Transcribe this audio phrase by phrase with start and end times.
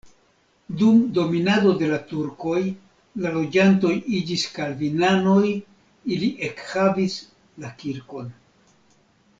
[0.77, 2.61] Dum dominado de la turkoj
[3.25, 5.45] la loĝantoj iĝis kalvinanoj,
[6.17, 7.19] ili ekhavis
[7.67, 8.35] la kirkon.